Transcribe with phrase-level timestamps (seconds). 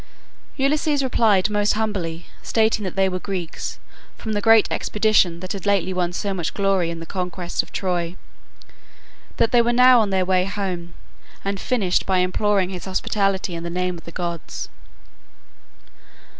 [0.57, 3.77] Ulysses replied most humbly, stating that they were Greeks,
[4.17, 7.71] from the great expedition that had lately won so much glory in the conquest of
[7.71, 8.15] Troy;
[9.37, 10.95] that they were now on their way home,
[11.45, 14.69] and finished by imploring his hospitality in the name of the gods.